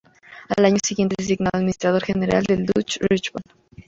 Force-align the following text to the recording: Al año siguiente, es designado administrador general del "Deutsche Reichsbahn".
Al 0.57 0.65
año 0.65 0.79
siguiente, 0.83 1.13
es 1.19 1.27
designado 1.27 1.51
administrador 1.59 2.03
general 2.03 2.41
del 2.45 2.65
"Deutsche 2.65 3.01
Reichsbahn". 3.07 3.43